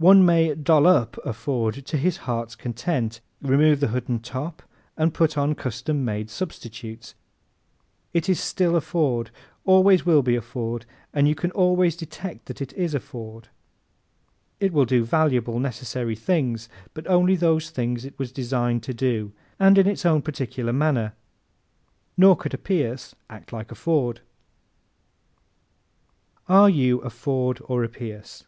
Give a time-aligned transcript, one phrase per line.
[0.00, 4.62] One may "doll up" a Ford to his heart's content remove the hood and top
[4.96, 7.16] and put on custom made substitutes
[8.14, 9.32] it is still a Ford,
[9.64, 13.48] always will be a Ford and you can always detect that it is a Ford.
[14.60, 19.32] It will do valuable, necessary things but only those things it was designed to do
[19.58, 21.16] and in its own particular manner;
[22.16, 24.20] nor could a Pierce act like a Ford.
[26.48, 28.44] Are You a Ford or a Pierce?